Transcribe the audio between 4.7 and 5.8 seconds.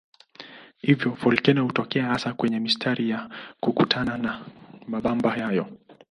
mabamba hayo.